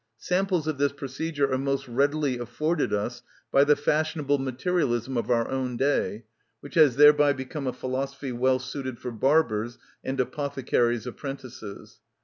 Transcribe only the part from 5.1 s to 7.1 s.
of our own day, which has